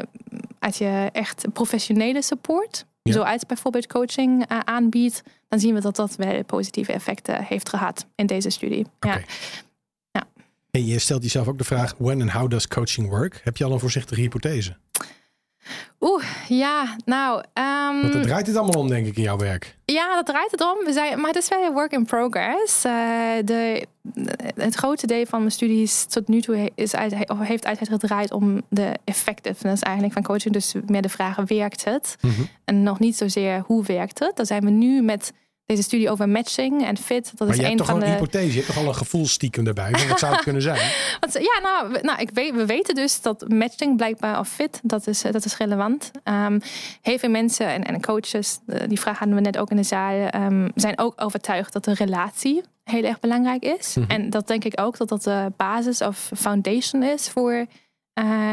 als 0.60 0.78
je 0.78 1.10
echt 1.12 1.46
professionele 1.54 2.22
support, 2.22 2.86
ja. 3.02 3.14
zoals 3.14 3.46
bijvoorbeeld 3.46 3.88
coaching, 3.88 4.52
uh, 4.52 4.60
aanbiedt, 4.60 5.22
dan 5.48 5.60
zien 5.60 5.74
we 5.74 5.82
dat 5.82 5.96
dat 5.96 6.16
wel 6.16 6.44
positieve 6.44 6.94
effecten 6.94 7.44
heeft 7.44 7.70
gehad 7.70 8.06
in 8.16 8.26
deze 8.26 8.50
studie. 8.50 8.86
Okay. 8.96 9.18
Ja. 9.18 9.24
ja. 10.12 10.28
En 10.72 10.86
je 10.86 11.00
stelt 11.00 11.24
jezelf 11.24 11.48
ook 11.48 11.58
de 11.58 11.64
vraag: 11.64 11.96
when 11.98 12.22
and 12.22 12.32
how 12.32 12.50
does 12.50 12.68
coaching 12.68 13.10
work? 13.10 13.42
Heb 13.44 13.58
je 13.58 13.64
al 13.64 13.72
een 13.72 13.80
voorzichtige 13.80 14.22
hypothese? 14.22 14.76
Oeh, 16.00 16.24
ja, 16.48 16.95
nou. 17.06 17.44
Um, 17.54 18.12
dat 18.12 18.24
draait 18.24 18.48
het 18.48 18.56
allemaal 18.56 18.81
om, 18.81 18.88
denk 18.88 19.06
ik, 19.06 19.15
in 19.18 19.24
jouw 19.24 19.38
werk. 19.38 19.75
Ja, 19.86 20.15
dat 20.15 20.25
draait 20.25 20.51
het 20.51 20.62
om. 20.62 20.86
We 20.86 20.92
zijn, 20.94 21.19
maar 21.19 21.31
het 21.31 21.44
is 21.44 21.50
wel 21.50 21.63
een 21.63 21.74
work 21.74 21.92
in 21.92 22.06
progress. 22.06 22.86
Uh, 22.86 22.92
de, 23.45 23.88
het 24.56 24.75
grote 24.75 25.07
deel 25.07 25.25
van 25.25 25.39
mijn 25.39 25.51
studies 25.51 26.06
tot 26.06 26.27
nu 26.27 26.42
toe 26.42 26.71
is 26.75 26.95
uit, 26.95 27.13
heeft 27.30 27.65
altijd 27.65 27.89
gedraaid 27.89 28.31
om 28.31 28.62
de 28.69 28.92
effectiveness 29.04 29.81
eigenlijk 29.81 30.13
van 30.13 30.24
coaching. 30.24 30.54
Dus 30.54 30.74
meer 30.88 31.01
de 31.01 31.10
vraag, 31.10 31.36
werkt 31.36 31.83
het? 31.83 32.15
Mm 32.21 32.31
-hmm. 32.31 32.48
En 32.65 32.83
nog 32.83 33.00
niet 33.00 33.18
zozeer, 33.18 33.63
hoe 33.65 33.83
werkt 33.83 34.19
het? 34.19 34.36
Daar 34.36 34.45
zijn 34.45 34.63
we 34.63 34.69
nu 34.69 35.01
met 35.01 35.33
deze 35.65 35.83
studie 35.83 36.10
over 36.10 36.30
matching 36.30 36.86
en 36.86 36.98
fit. 36.98 37.31
Dat 37.36 37.48
maar 37.48 37.50
is 37.50 37.56
je 37.56 37.62
een 37.62 37.77
hebt 37.77 37.86
van 37.86 38.00
toch 38.00 38.04
de... 38.04 38.06
een 38.06 38.18
hypothese, 38.18 38.48
je 38.48 38.54
hebt 38.54 38.68
toch 38.68 38.77
al 38.77 38.88
een 38.88 38.95
gevoelstiekem 38.95 39.68
erbij. 39.68 39.92
Wat 40.10 40.19
zou 40.19 40.33
het 40.33 40.44
kunnen 40.44 40.62
zijn? 40.62 40.77
ja, 41.51 41.60
nou, 41.62 42.01
nou 42.01 42.19
ik 42.19 42.30
weet, 42.33 42.54
we 42.54 42.65
weten 42.65 42.95
dus 42.95 43.21
dat 43.21 43.48
matching 43.48 43.98
blijkbaar 43.98 44.39
of 44.39 44.50
fit, 44.50 44.80
dat 44.83 45.07
is, 45.07 45.21
dat 45.21 45.45
is 45.45 45.57
relevant. 45.57 46.12
Um, 46.24 46.62
heel 47.01 47.18
veel 47.18 47.30
mensen 47.30 47.68
en, 47.68 47.83
en 47.83 48.01
coaches, 48.01 48.60
die 48.88 49.00
vraag 49.00 49.19
hadden 49.19 49.36
we 49.36 49.42
net 49.42 49.57
ook 49.57 49.69
in 49.69 49.75
de 49.75 49.83
zaal, 49.83 50.30
um, 50.36 50.71
zijn 50.75 51.00
ook 51.00 51.13
overtuigd 51.15 51.74
dat 51.74 51.83
de 51.83 51.94
relatie 51.94 52.63
heel 52.83 53.04
erg 53.04 53.19
belangrijk 53.19 53.63
is. 53.63 53.95
Mm 53.95 54.04
-hmm. 54.04 54.12
En 54.12 54.30
dat 54.30 54.48
denk 54.48 54.63
ik 54.63 54.81
ook 54.81 54.98
dat 54.98 55.10
dat 55.10 55.24
de 55.24 55.51
basis 55.57 56.01
of 56.01 56.31
foundation 56.38 57.04
is 57.04 57.30
voor 57.30 57.54
uh, 57.54 57.65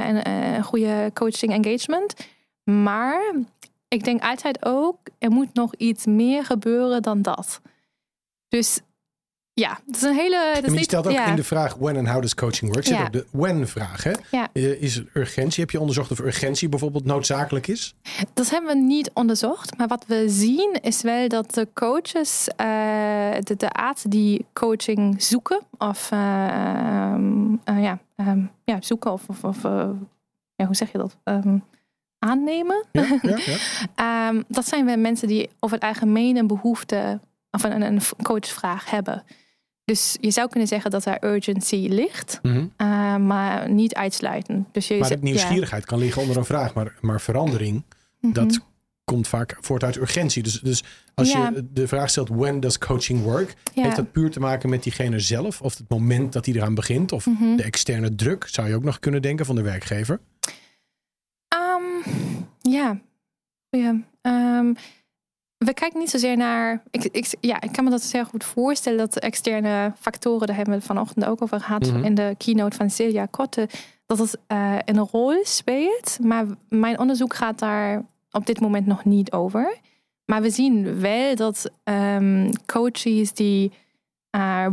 een, 0.08 0.28
een 0.28 0.62
goede 0.62 1.10
coaching 1.14 1.52
engagement. 1.52 2.14
Maar 2.64 3.32
ik 3.90 4.04
denk 4.04 4.22
altijd 4.22 4.64
ook, 4.64 4.98
er 5.18 5.30
moet 5.30 5.54
nog 5.54 5.74
iets 5.74 6.06
meer 6.06 6.44
gebeuren 6.44 7.02
dan 7.02 7.22
dat. 7.22 7.60
Dus 8.48 8.80
ja, 9.52 9.80
dat 9.86 9.96
is 9.96 10.02
een 10.02 10.14
hele. 10.14 10.58
Dat 10.62 10.72
je 10.72 10.82
stelt 10.82 11.06
ook 11.06 11.12
ja. 11.12 11.26
in 11.26 11.36
de 11.36 11.44
vraag 11.44 11.74
when 11.74 11.96
and 11.96 12.08
how 12.08 12.20
does 12.20 12.34
coaching 12.34 12.72
work. 12.72 12.86
Zit 12.86 12.96
ja. 12.96 13.02
ook 13.02 13.12
de 13.12 13.26
when-vraag. 13.30 14.04
Hè? 14.04 14.12
Ja. 14.30 14.48
Is 14.52 14.96
er 14.96 15.06
urgentie? 15.14 15.60
Heb 15.60 15.70
je 15.70 15.80
onderzocht 15.80 16.10
of 16.10 16.18
urgentie 16.18 16.68
bijvoorbeeld 16.68 17.04
noodzakelijk 17.04 17.66
is? 17.66 17.94
Dat 18.34 18.50
hebben 18.50 18.70
we 18.74 18.80
niet 18.80 19.10
onderzocht. 19.14 19.76
Maar 19.76 19.88
wat 19.88 20.04
we 20.06 20.24
zien 20.28 20.78
is 20.82 21.02
wel 21.02 21.28
dat 21.28 21.54
de 21.54 21.68
coaches, 21.74 22.48
uh, 22.48 22.56
de, 23.40 23.54
de 23.56 23.70
artsen 23.70 24.10
die 24.10 24.46
coaching 24.52 25.22
zoeken, 25.22 25.60
of 25.78 26.10
uh, 26.12 27.12
um, 27.12 27.60
uh, 27.64 27.82
ja, 27.82 27.98
um, 28.16 28.50
ja, 28.64 28.80
zoeken, 28.80 29.12
of, 29.12 29.28
of, 29.28 29.44
of 29.44 29.62
ja, 30.54 30.66
hoe 30.66 30.76
zeg 30.76 30.92
je 30.92 30.98
dat? 30.98 31.16
Um, 31.24 31.64
aannemen. 32.20 32.84
Ja, 32.92 33.18
ja, 33.22 33.38
ja. 33.96 34.28
um, 34.28 34.44
dat 34.56 34.68
zijn 34.68 34.84
weer 34.84 34.98
mensen 34.98 35.28
die 35.28 35.50
over 35.60 35.76
het 35.76 35.86
algemeen 35.86 36.36
een 36.36 36.46
behoefte 36.46 37.20
of 37.50 37.62
een, 37.62 37.82
een 37.82 38.00
coachvraag 38.22 38.90
hebben. 38.90 39.24
Dus 39.84 40.16
je 40.20 40.30
zou 40.30 40.48
kunnen 40.48 40.68
zeggen 40.68 40.90
dat 40.90 41.04
er 41.04 41.24
urgency 41.24 41.86
ligt, 41.88 42.38
mm 42.42 42.52
-hmm. 42.52 42.72
uh, 42.76 43.16
maar 43.16 43.70
niet 43.70 43.94
uitsluiten. 43.94 44.66
Dus 44.72 44.88
je 44.88 44.98
maar 44.98 45.08
de 45.08 45.16
nieuwsgierigheid 45.20 45.84
kan 45.84 45.98
liggen 45.98 46.22
onder 46.22 46.36
een 46.36 46.44
vraag, 46.44 46.74
maar, 46.74 46.96
maar 47.00 47.20
verandering, 47.20 47.72
mm 47.72 47.84
-hmm. 48.20 48.32
dat 48.32 48.60
komt 49.04 49.28
vaak 49.28 49.56
voort 49.60 49.84
uit 49.84 49.96
urgentie. 49.96 50.42
Dus, 50.42 50.60
dus 50.60 50.84
als 51.14 51.32
je 51.32 51.68
de 51.72 51.88
vraag 51.88 52.10
stelt, 52.10 52.28
when 52.28 52.60
does 52.60 52.78
coaching 52.78 53.22
work? 53.22 53.54
Heeft 53.74 53.96
dat 53.96 54.12
puur 54.12 54.30
te 54.30 54.40
maken 54.40 54.68
met 54.68 54.82
diegene 54.82 55.20
zelf? 55.20 55.60
Of 55.60 55.78
het 55.78 55.88
moment 55.88 56.32
dat 56.32 56.46
hij 56.46 56.54
eraan 56.54 56.74
begint? 56.74 57.12
Of 57.12 57.26
mm 57.26 57.36
-hmm. 57.36 57.56
de 57.56 57.62
externe 57.62 58.14
druk, 58.14 58.46
zou 58.48 58.68
je 58.68 58.74
ook 58.74 58.84
nog 58.84 58.98
kunnen 58.98 59.22
denken, 59.22 59.46
van 59.46 59.54
de 59.54 59.62
werkgever? 59.62 60.20
Ja, 62.70 62.98
ja. 63.70 63.96
Um, 64.58 64.76
we 65.56 65.74
kijken 65.74 65.98
niet 65.98 66.10
zozeer 66.10 66.36
naar. 66.36 66.82
Ik, 66.90 67.04
ik, 67.04 67.34
ja, 67.40 67.60
ik 67.60 67.72
kan 67.72 67.84
me 67.84 67.90
dat 67.90 68.02
zeer 68.02 68.26
goed 68.26 68.44
voorstellen 68.44 68.98
dat 68.98 69.12
de 69.12 69.20
externe 69.20 69.92
factoren, 69.98 70.46
daar 70.46 70.56
hebben 70.56 70.74
we 70.74 70.80
het 70.80 70.88
vanochtend 70.88 71.24
ook 71.24 71.42
over 71.42 71.60
gehad 71.60 71.80
Mhm. 71.80 71.90
mm 71.90 71.96
-hmm. 71.96 72.04
in 72.04 72.14
de 72.14 72.34
keynote 72.38 72.76
van 72.76 72.90
Celia 72.90 73.26
Kotte, 73.26 73.68
dat 74.06 74.18
het 74.18 74.38
uh, 74.48 74.76
een 74.84 74.98
rol 74.98 75.44
speelt. 75.44 76.18
Maar 76.22 76.46
mijn 76.68 76.98
onderzoek 76.98 77.34
gaat 77.34 77.58
daar 77.58 78.04
op 78.30 78.46
dit 78.46 78.60
moment 78.60 78.86
nog 78.86 79.04
niet 79.04 79.32
over. 79.32 79.76
Maar 80.24 80.42
we 80.42 80.50
zien 80.50 81.00
wel 81.00 81.34
dat 81.34 81.70
um, 81.84 82.50
coaches 82.66 83.32
die 83.32 83.72
uh, 84.36 84.66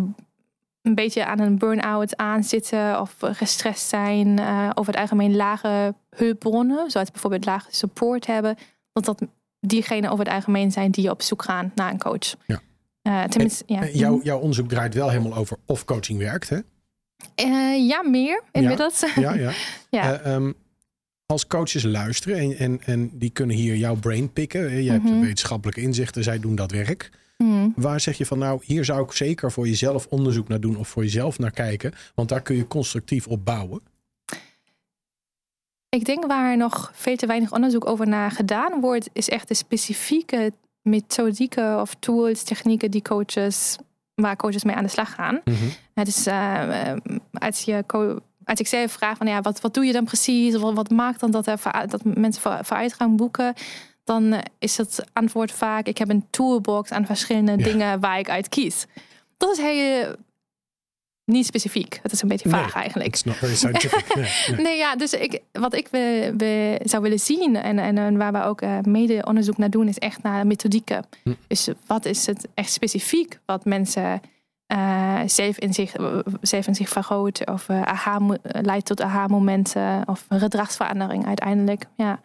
een 0.88 0.96
beetje 0.96 1.26
aan 1.26 1.40
een 1.40 1.58
burn-out 1.58 2.18
aanzitten 2.18 3.02
of 3.02 3.16
gestrest 3.20 3.88
zijn, 3.88 4.40
uh, 4.40 4.70
over 4.74 4.92
het 4.94 5.02
algemeen 5.02 5.36
lage 5.36 5.96
hulpbronnen, 6.10 6.92
zoals 6.92 7.12
bijvoorbeeld 7.12 7.46
lage 7.46 7.68
support 7.70 8.26
hebben, 8.26 8.58
dat 8.92 9.06
dat 9.06 9.22
diegenen 9.60 10.12
over 10.12 10.26
het 10.26 10.34
algemeen 10.34 10.72
zijn 10.72 10.92
die 10.92 11.10
op 11.10 11.22
zoek 11.22 11.44
gaan 11.44 11.72
naar 11.76 11.92
een 11.92 12.00
coach. 12.00 12.36
Ja. 12.46 12.62
Uh, 13.04 13.24
tenminste, 13.24 13.64
en, 13.66 13.98
ja. 13.98 14.20
jouw, 14.24 14.40
onderzoek 14.40 14.70
draait 14.70 14.94
wel 14.94 15.10
helemaal 15.10 15.36
over 15.36 15.58
of 15.66 15.86
coaching 15.86 16.20
werkt, 16.20 16.50
hè? 16.50 16.58
Uh, 17.46 17.88
ja, 17.88 18.02
meer 18.04 18.42
inmiddels. 18.52 19.06
Ja, 19.16 19.34
ja. 19.34 19.52
ja. 19.90 20.26
Um, 20.26 20.56
als 21.26 21.48
coaches 21.48 21.84
luisteren 21.84 22.38
en, 22.38 22.58
en, 22.58 22.82
en 22.86 23.10
die 23.14 23.30
kunnen 23.30 23.56
hier 23.56 23.76
jouw 23.76 23.96
brain 23.96 24.34
pikken. 24.34 24.84
Je 24.84 24.92
mm 24.92 24.98
-hmm. 24.98 25.08
hebt 25.08 25.26
wetenschappelijke 25.26 25.82
inzichten, 25.82 26.24
zij 26.24 26.40
doen 26.40 26.56
dat 26.56 26.72
werk. 26.72 27.12
Mm. 27.38 27.74
Waar 27.76 28.00
zeg 28.00 28.18
je 28.18 28.26
van 28.26 28.40
nou, 28.40 28.62
hier 28.64 28.86
zou 28.86 29.04
ik 29.04 29.12
zeker 29.12 29.52
voor 29.52 29.68
jezelf 29.68 30.08
onderzoek 30.10 30.48
naar 30.48 30.60
doen 30.60 30.78
of 30.78 30.88
voor 30.88 31.04
jezelf 31.04 31.40
naar 31.40 31.52
kijken. 31.52 31.94
Want 32.16 32.30
daar 32.30 32.42
kun 32.42 32.56
je 32.56 32.68
constructief 32.68 33.28
op 33.28 33.46
bouwen. 33.46 33.82
Ik 35.90 36.06
denk 36.06 36.26
waar 36.26 36.58
nog 36.58 36.92
veel 36.94 37.16
te 37.16 37.26
weinig 37.26 37.52
onderzoek 37.52 37.88
over 37.88 38.08
naar 38.08 38.32
gedaan 38.32 38.82
wordt, 38.82 39.10
is 39.14 39.30
echt 39.30 39.48
de 39.48 39.54
specifieke 39.54 40.54
methodieken 40.82 41.82
of 41.82 41.96
tools, 42.00 42.44
technieken 42.44 42.92
die 42.92 43.02
coaches, 43.02 43.78
waar 44.16 44.36
coaches 44.36 44.64
mee 44.64 44.76
aan 44.76 44.84
de 44.84 44.90
slag 44.90 45.14
gaan. 45.14 45.42
Mm 45.44 45.54
-hmm. 45.54 45.70
Het 45.94 46.08
is 46.08 46.28
uh, 46.28 46.94
als 47.32 47.62
je 47.62 47.84
als 48.48 48.60
ik 48.60 48.68
zelf 48.68 48.92
vraag 48.92 49.18
van 49.18 49.28
ja, 49.28 49.42
wat, 49.42 49.62
wat 49.62 49.74
doe 49.74 49.86
je 49.86 49.94
dan 49.94 50.06
precies? 50.06 50.56
Wat, 50.56 50.74
wat 50.74 50.90
maakt 50.90 51.20
dan 51.20 51.32
dat, 51.32 51.48
er, 51.48 51.60
dat 51.88 52.04
mensen 52.04 52.42
voor, 52.42 52.60
vooruitgang 52.62 53.18
boeken? 53.18 53.54
Dan 54.08 54.42
is 54.60 54.78
het 54.78 55.04
antwoord 55.14 55.52
vaak: 55.52 55.88
ik 55.88 55.98
heb 55.98 56.10
een 56.10 56.28
toolbox 56.30 56.92
aan 56.92 57.06
verschillende 57.06 57.56
dingen 57.56 58.00
waar 58.00 58.20
ik 58.20 58.30
uit 58.30 58.50
kies. 58.50 58.86
Dat 59.38 59.52
is 59.52 59.58
heel 59.58 60.16
niet 61.26 61.46
specifiek. 61.46 62.00
Het 62.04 62.12
is 62.12 62.22
een 62.22 62.28
beetje 62.28 62.50
vaag 62.50 62.74
eigenlijk. 62.74 63.10
It's 63.10 63.24
not 63.24 63.36
very 63.36 63.56
scientific. 63.56 64.16
nee, 64.16 64.62
nee. 64.62 64.78
ja, 64.78 64.96
dus 64.96 65.14
ik, 65.14 65.42
wat 65.52 65.74
ik 65.74 65.88
we, 65.92 66.34
we 66.38 66.80
zou 66.84 67.04
willen 67.04 67.20
zien 67.20 67.56
en, 67.56 67.80
en, 67.80 67.98
en 67.98 68.18
waar 68.18 68.32
we 68.32 68.44
ook 68.44 68.62
uh, 68.62 68.80
mede 68.82 69.26
onderzoek 69.26 69.58
naar 69.58 69.70
doen, 69.70 69.88
is 69.88 69.98
echt 69.98 70.24
naar 70.24 70.48
methodieken. 70.48 71.06
Hm. 71.24 71.34
Dus 71.48 71.70
wat 71.88 72.06
is 72.06 72.26
het 72.26 72.48
echt 72.54 72.72
specifiek 72.72 73.40
wat 73.46 73.66
mensen 73.66 74.22
uh, 74.74 75.22
zelf, 75.26 75.58
in 75.58 75.74
zich, 75.74 75.96
zelf 76.42 76.68
in 76.68 76.76
zich 76.76 76.90
vergroten 76.90 77.54
of 77.54 77.70
uh, 77.70 77.82
aha, 77.82 78.20
leidt 78.42 78.86
tot 78.86 79.02
aha-momenten 79.02 80.04
of 80.06 80.26
gedragsverandering 80.30 81.26
uiteindelijk. 81.26 81.86
Ja. 81.96 82.20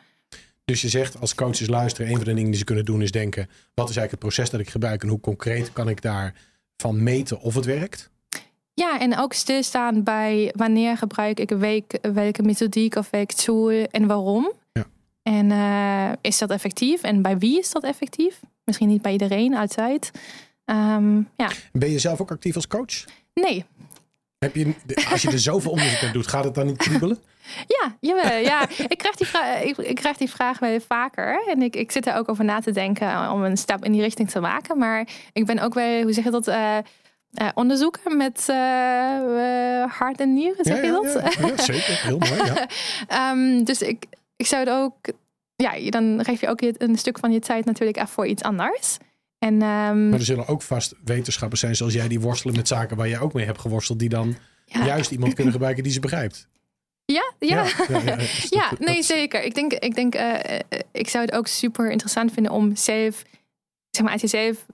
Dus 0.73 0.81
je 0.81 0.89
zegt 0.89 1.21
als 1.21 1.35
coaches 1.35 1.69
luisteren, 1.69 2.11
een 2.11 2.17
van 2.17 2.25
de 2.25 2.35
dingen 2.35 2.51
die 2.51 2.59
ze 2.59 2.65
kunnen 2.65 2.85
doen 2.85 3.03
is 3.03 3.11
denken: 3.11 3.47
wat 3.75 3.89
is 3.89 3.97
eigenlijk 3.97 4.11
het 4.11 4.19
proces 4.19 4.51
dat 4.51 4.61
ik 4.61 4.69
gebruik 4.69 5.03
en 5.03 5.09
hoe 5.09 5.21
concreet 5.21 5.73
kan 5.73 5.89
ik 5.89 6.03
daarvan 6.03 7.03
meten 7.03 7.41
of 7.41 7.55
het 7.55 7.65
werkt? 7.65 8.11
Ja, 8.75 9.01
en 9.01 9.19
ook 9.19 9.33
stilstaan 9.33 10.03
bij 10.03 10.53
wanneer 10.57 10.97
gebruik 10.97 11.41
ik 11.41 11.51
week, 11.51 11.99
welke 12.13 12.43
methodiek 12.43 12.95
of 12.95 13.11
welk 13.11 13.33
tool 13.33 13.71
en 13.71 14.07
waarom. 14.07 14.53
Ja. 14.73 14.87
En 15.23 15.51
uh, 15.51 16.13
is 16.21 16.39
dat 16.39 16.51
effectief 16.51 17.03
en 17.03 17.23
bij 17.23 17.39
wie 17.39 17.59
is 17.59 17.71
dat 17.71 17.85
effectief? 17.85 18.41
Misschien 18.65 18.89
niet 18.89 19.03
bij 19.03 19.13
iedereen, 19.13 19.57
altijd. 19.57 20.11
Um, 20.65 21.29
ja. 21.37 21.51
Ben 21.73 21.91
je 21.91 21.99
zelf 21.99 22.21
ook 22.21 22.31
actief 22.31 22.55
als 22.55 22.67
coach? 22.67 23.05
Nee. 23.35 23.65
Heb 24.43 24.55
je, 24.55 24.75
als 25.11 25.23
je 25.23 25.31
er 25.31 25.39
zoveel 25.39 25.71
onderzoek 25.71 26.01
naar 26.01 26.13
doet, 26.13 26.27
gaat 26.27 26.45
het 26.45 26.55
dan 26.55 26.67
niet 26.67 26.77
kriebelen? 26.77 27.19
Ja, 27.67 27.97
jawel, 28.01 28.37
ja. 28.37 28.69
ik, 28.89 28.99
krijg 28.99 29.17
die 29.17 29.27
vraag, 29.27 29.63
ik, 29.63 29.77
ik, 29.77 29.95
krijg 29.95 30.17
die 30.17 30.31
vraag 30.31 30.59
wel 30.59 30.81
vaker. 30.81 31.43
En 31.49 31.63
ik, 31.63 31.77
ik 31.77 31.93
zit 31.93 32.07
er 32.07 32.15
ook 32.15 32.29
over 32.29 32.45
na 32.45 32.61
te 32.61 32.71
denken 32.71 33.31
om 33.31 33.45
een 33.45 33.57
stap 33.57 33.85
in 33.85 33.93
die 33.93 34.01
richting 34.01 34.31
te 34.31 34.41
maken. 34.41 34.79
Maar 34.79 35.09
ik 35.33 35.47
ben 35.47 35.59
ook 35.59 35.75
wel, 35.75 36.03
hoe 36.03 36.13
zeg 36.13 36.25
je 36.25 36.31
dat... 36.31 36.49
Uh, 36.49 36.77
uh, 37.33 37.49
onderzoeken 37.55 38.17
met 38.17 38.47
uh, 38.51 38.57
hart 39.93 40.21
en 40.21 40.35
nieren, 40.35 40.65
zeg 40.65 40.83
je 40.83 40.91
dat? 40.91 41.23
Ja, 41.39 41.63
zeker. 41.63 42.03
Heel 42.03 42.19
mooi, 42.19 42.53
ja. 43.09 43.31
um, 43.31 43.65
dus 43.69 43.83
ik, 43.83 44.05
ik 44.37 44.47
zou 44.47 44.65
het 44.65 44.75
ook... 44.75 44.95
Ja, 45.57 45.91
dan 45.91 46.21
geef 46.25 46.41
je 46.41 46.49
ook 46.49 46.61
een 46.61 46.99
stuk 46.99 47.19
van 47.19 47.33
je 47.33 47.39
tijd 47.39 47.65
natuurlijk 47.65 47.99
af 47.99 48.11
voor 48.11 48.27
iets 48.27 48.43
anders. 48.43 48.99
En, 49.43 49.53
um, 49.53 50.09
maar 50.09 50.19
er 50.19 50.25
zullen 50.25 50.49
ook 50.49 50.63
vast 50.63 50.95
wetenschappers 51.05 51.61
zijn 51.61 51.77
zoals 51.77 51.93
jij 51.93 52.09
die 52.09 52.21
worstelen 52.21 52.57
met 52.57 52.69
zaken 52.69 52.97
waar 52.97 53.09
jij 53.09 53.21
ook 53.21 53.33
mee 53.33 53.45
hebt 53.45 53.61
geworsteld, 53.61 53.99
die 53.99 54.09
dan 54.09 54.37
juist 54.65 55.11
iemand 55.11 55.35
kunnen 55.35 55.53
gebruiken 55.53 55.83
die 55.83 55.93
ze 55.93 56.01
begrijpt. 56.01 56.49
Ja, 57.05 57.33
ja. 57.39 57.65
Ja, 57.89 58.19
ja, 58.51 58.73
nee, 58.87 59.03
zeker. 59.03 59.43
Ik 59.43 59.55
denk, 59.55 59.73
ik, 59.73 59.95
denk 59.95 60.15
uh, 60.15 60.35
ik 60.93 61.09
zou 61.09 61.25
het 61.25 61.35
ook 61.35 61.47
super 61.47 61.91
interessant 61.91 62.33
vinden 62.33 62.53
om 62.53 62.77
zelf, 62.77 63.25
zeg 63.91 64.03
maar, 64.05 64.13
als 64.13 64.21
je 64.21 64.27
zelf 64.27 64.67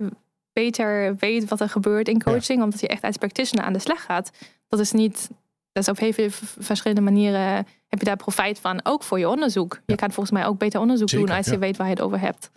beter 0.52 1.16
weet 1.16 1.48
wat 1.48 1.60
er 1.60 1.68
gebeurt 1.68 2.08
in 2.08 2.22
coaching, 2.22 2.62
omdat 2.62 2.80
je 2.80 2.88
echt 2.88 3.02
als 3.02 3.16
practitioner 3.16 3.64
aan 3.64 3.72
de 3.72 3.78
slag 3.78 4.02
gaat. 4.02 4.30
Dat 4.68 4.80
is 4.80 4.92
niet, 4.92 5.28
dat 5.72 5.82
is 5.82 5.88
op 5.88 5.98
heel 5.98 6.12
veel 6.12 6.28
verschillende 6.58 7.02
manieren 7.02 7.66
heb 7.88 7.98
je 7.98 8.04
daar 8.04 8.16
profijt 8.16 8.58
van, 8.58 8.80
ook 8.82 9.02
voor 9.02 9.18
je 9.18 9.28
onderzoek. 9.28 9.80
Je 9.86 9.94
kan 9.94 10.12
volgens 10.12 10.30
mij 10.30 10.46
ook 10.46 10.58
beter 10.58 10.80
onderzoek 10.80 11.08
doen 11.08 11.28
als 11.28 11.46
je 11.46 11.58
weet 11.58 11.76
waar 11.76 11.86
je 11.86 11.92
het 11.92 12.02
over 12.02 12.20
hebt. 12.20 12.50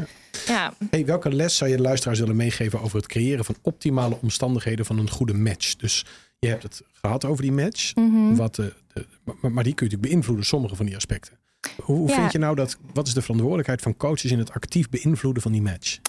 Ja. 0.45 0.73
Hey, 0.89 1.05
welke 1.05 1.33
les 1.33 1.57
zou 1.57 1.69
je 1.69 1.75
de 1.75 1.81
luisteraars 1.81 2.19
willen 2.19 2.35
meegeven 2.35 2.81
over 2.81 2.97
het 2.97 3.07
creëren 3.07 3.45
van 3.45 3.55
optimale 3.61 4.17
omstandigheden 4.21 4.85
van 4.85 4.97
een 4.97 5.09
goede 5.09 5.33
match? 5.33 5.75
Dus 5.75 6.05
je 6.39 6.47
hebt 6.47 6.63
het 6.63 6.81
gehad 6.91 7.25
over 7.25 7.43
die 7.43 7.51
match, 7.51 7.95
mhm. 7.95 8.35
wat 8.35 8.55
de, 8.55 8.73
de, 8.93 9.05
maar, 9.23 9.41
die 9.41 9.51
kun 9.51 9.61
je 9.63 9.63
natuurlijk 9.63 10.01
beïnvloeden, 10.01 10.45
sommige 10.45 10.75
van 10.75 10.85
die 10.85 10.95
aspecten. 10.95 11.39
Hoe, 11.81 11.97
hoe 11.97 12.09
vind 12.09 12.31
je 12.31 12.37
nou 12.37 12.55
dat, 12.55 12.77
wat 12.93 13.07
is 13.07 13.13
de 13.13 13.21
verantwoordelijkheid 13.21 13.81
van 13.81 13.97
coaches 13.97 14.31
in 14.31 14.39
het 14.39 14.51
actief 14.51 14.89
beïnvloeden 14.89 15.41
van 15.41 15.51
die 15.51 15.61
match? 15.61 15.99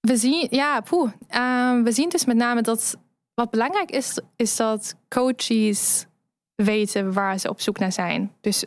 We 0.00 0.16
zien, 0.16 0.46
ja, 0.50 0.80
poeh. 0.80 1.12
Uh, 1.30 1.82
we 1.82 1.92
zien 1.92 2.08
dus 2.08 2.24
met 2.24 2.36
name 2.36 2.62
dat 2.62 2.96
wat 3.34 3.50
belangrijk 3.50 3.90
is, 3.90 4.18
is 4.36 4.56
dat 4.56 4.94
coaches 5.08 6.06
weten 6.54 7.12
waar 7.12 7.38
ze 7.38 7.48
op 7.48 7.60
zoek 7.60 7.78
naar 7.78 7.92
zijn. 7.92 8.32
Dus 8.40 8.64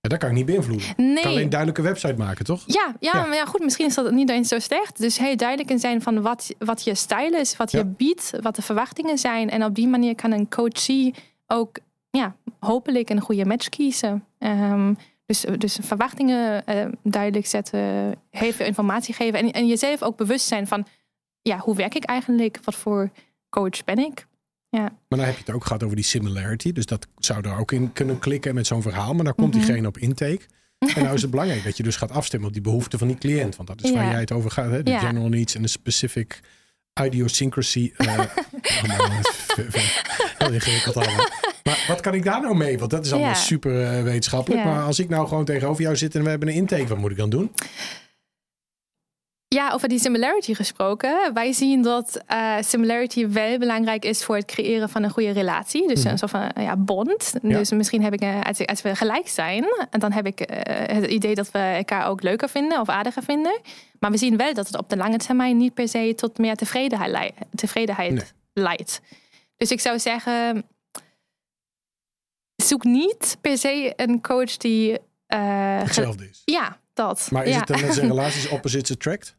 ja, 0.00 0.08
dat 0.08 0.18
kan 0.18 0.28
ik 0.28 0.34
niet 0.34 0.46
beïnvloeden. 0.46 0.86
Nee. 0.96 1.16
Ik 1.16 1.22
kan 1.22 1.30
alleen 1.30 1.48
duidelijke 1.48 1.82
website 1.82 2.14
maken, 2.14 2.44
toch? 2.44 2.62
Ja, 2.66 2.94
ja, 3.00 3.10
ja, 3.14 3.26
maar 3.26 3.36
ja, 3.36 3.44
goed, 3.44 3.60
misschien 3.60 3.86
is 3.86 3.94
dat 3.94 4.10
niet 4.10 4.30
eens 4.30 4.48
zo 4.48 4.58
slecht. 4.58 4.98
Dus 4.98 5.18
heel 5.18 5.36
duidelijk 5.36 5.70
in 5.70 5.78
zijn 5.78 6.02
van 6.02 6.22
wat, 6.22 6.54
wat 6.58 6.84
je 6.84 6.94
stijl 6.94 7.32
is, 7.32 7.56
wat 7.56 7.70
je 7.70 7.84
biedt, 7.84 8.32
wat 8.40 8.56
de 8.56 8.62
verwachtingen 8.62 9.18
zijn. 9.18 9.50
En 9.50 9.64
op 9.64 9.74
die 9.74 9.88
manier 9.88 10.14
kan 10.14 10.32
een 10.32 10.48
coachie 10.48 11.14
ook 11.46 11.78
ja, 12.10 12.36
hopelijk 12.60 13.10
een 13.10 13.20
goede 13.20 13.44
match 13.44 13.68
kiezen. 13.68 14.24
Um, 14.38 14.96
dus, 15.26 15.44
dus 15.58 15.78
verwachtingen 15.82 16.62
uh, 16.68 16.84
duidelijk 17.02 17.46
zetten, 17.46 18.14
heel 18.30 18.52
veel 18.52 18.66
informatie 18.66 19.14
geven. 19.14 19.38
En, 19.38 19.50
en 19.50 19.66
jezelf 19.66 20.02
ook 20.02 20.16
bewust 20.16 20.46
zijn 20.46 20.66
van, 20.66 20.86
ja, 21.42 21.58
hoe 21.58 21.76
werk 21.76 21.94
ik 21.94 22.04
eigenlijk? 22.04 22.58
Wat 22.64 22.74
voor 22.74 23.10
coach 23.60 23.84
ben 23.84 23.98
ik? 23.98 24.26
Ja. 24.68 24.80
Maar 24.80 25.18
dan 25.18 25.20
heb 25.20 25.34
je 25.34 25.42
het 25.46 25.54
ook 25.54 25.64
gehad 25.64 25.82
over 25.82 25.96
die 25.96 26.04
similarity. 26.04 26.72
Dus 26.72 26.86
dat 26.86 27.06
zou 27.18 27.48
er 27.48 27.58
ook 27.58 27.72
in 27.72 27.92
kunnen 27.92 28.18
klikken 28.18 28.54
met 28.54 28.66
zo'n 28.66 28.82
verhaal. 28.82 29.14
Maar 29.14 29.24
dan 29.24 29.34
komt 29.34 29.54
mhm. 29.54 29.64
diegene 29.64 29.88
op 29.88 29.98
intake. 29.98 30.40
En 30.78 31.02
nou 31.02 31.14
is 31.14 31.22
het 31.22 31.30
belangrijk 31.30 31.64
dat 31.64 31.76
je 31.76 31.82
dus 31.82 31.96
gaat 31.96 32.10
afstemmen 32.10 32.48
op 32.48 32.54
die 32.54 32.62
behoeften 32.62 32.98
van 32.98 33.08
die 33.08 33.18
cliënt. 33.18 33.56
Want 33.56 33.68
dat 33.68 33.84
is 33.84 33.92
waar 33.92 34.10
jij 34.10 34.20
het 34.20 34.32
over 34.32 34.50
gaat. 34.50 34.70
Hè? 34.70 34.82
De 34.82 34.98
general 34.98 35.28
needs 35.28 35.54
en 35.54 35.62
de 35.62 35.68
specific 35.68 36.40
idiosyncrasy. 37.02 37.92
Uh, 39.56 39.68
heel 40.38 40.52
ingewikkeld 40.52 40.96
allemaal. 40.96 41.28
Maar 41.64 41.84
wat 41.88 42.00
kan 42.00 42.14
ik 42.14 42.24
daar 42.24 42.40
nou 42.40 42.56
mee? 42.56 42.78
Want 42.78 42.90
dat 42.90 43.04
is 43.06 43.12
allemaal 43.12 43.34
super 43.34 43.98
uh, 43.98 44.02
wetenschappelijk. 44.02 44.64
Maar 44.64 44.82
als 44.82 44.98
ik 44.98 45.08
nou 45.08 45.28
gewoon 45.28 45.44
tegenover 45.44 45.82
jou 45.82 45.96
zit 45.96 46.14
en 46.14 46.22
we 46.22 46.28
hebben 46.28 46.48
een 46.48 46.54
intake, 46.54 46.86
wat 46.86 46.98
moet 46.98 47.10
ik 47.10 47.16
dan 47.16 47.30
doen? 47.30 47.52
Ja, 49.56 49.70
over 49.72 49.88
die 49.88 49.98
similarity 49.98 50.54
gesproken. 50.54 51.34
Wij 51.34 51.52
zien 51.52 51.82
dat 51.82 52.22
uh, 52.32 52.56
similarity 52.60 53.28
wel 53.28 53.58
belangrijk 53.58 54.04
is 54.04 54.24
voor 54.24 54.36
het 54.36 54.44
creëren 54.44 54.88
van 54.88 55.02
een 55.02 55.10
goede 55.10 55.30
relatie. 55.30 55.88
Dus 55.88 56.02
mhm. 56.02 56.08
een 56.08 56.18
soort 56.18 56.30
van 56.30 56.50
ja, 56.54 56.76
bond. 56.76 57.34
Dus 57.42 57.70
misschien 57.70 58.02
heb 58.02 58.12
ik, 58.12 58.46
als, 58.46 58.66
als, 58.66 58.82
we 58.82 58.96
gelijk 58.96 59.28
zijn, 59.28 59.64
dan 59.90 60.12
heb 60.12 60.26
ik 60.26 60.38
het 60.86 61.06
idee 61.06 61.34
dat 61.34 61.50
we 61.50 61.58
elkaar 61.58 62.08
ook 62.08 62.22
leuker 62.22 62.48
vinden 62.48 62.80
of 62.80 62.88
aardiger 62.88 63.22
vinden. 63.22 63.60
Maar 64.00 64.10
we 64.10 64.16
zien 64.16 64.36
wel 64.36 64.54
dat 64.54 64.66
het 64.66 64.78
op 64.78 64.88
de 64.88 64.96
lange 64.96 65.16
termijn 65.16 65.56
niet 65.56 65.74
per 65.74 65.88
se 65.88 66.12
tot 66.16 66.38
meer 66.38 66.56
tevredenheid, 66.56 67.34
tevredenheid 67.54 68.34
leidt. 68.52 69.00
Dus 69.56 69.70
ik 69.70 69.80
zou 69.80 69.98
zeggen, 69.98 70.64
zoek 72.56 72.84
niet 72.84 73.36
per 73.40 73.58
se 73.58 73.92
een 73.96 74.20
coach 74.20 74.56
die. 74.56 74.98
Hetzelfde 75.26 76.28
is. 76.28 76.42
Ja, 76.44 76.78
dat. 76.94 77.28
Maar 77.30 77.44
is 77.44 77.52
ja. 77.52 77.58
het 77.58 77.68
dan 77.68 77.80
met 77.80 77.94
zijn 77.94 78.08
relaties 78.14 78.48
opposites 78.48 78.90
attract? 78.90 79.36